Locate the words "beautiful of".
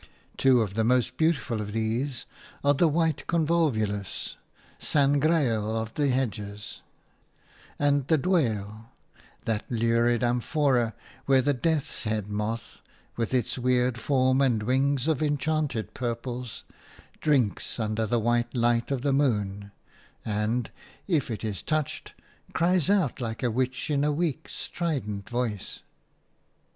1.15-1.73